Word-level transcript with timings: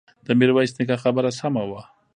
د 0.25 0.27
ميرويس 0.39 0.71
نيکه 0.79 0.95
خبره 1.03 1.29
سمه 1.39 1.63
وه. 1.69 1.81